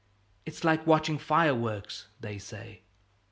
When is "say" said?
2.39-2.81